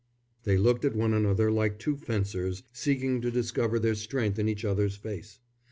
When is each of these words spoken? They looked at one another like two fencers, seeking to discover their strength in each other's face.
They 0.45 0.57
looked 0.57 0.83
at 0.83 0.95
one 0.95 1.13
another 1.13 1.51
like 1.51 1.77
two 1.77 1.95
fencers, 1.95 2.63
seeking 2.73 3.21
to 3.21 3.29
discover 3.29 3.77
their 3.77 3.93
strength 3.93 4.39
in 4.39 4.49
each 4.49 4.65
other's 4.65 4.95
face. 4.95 5.39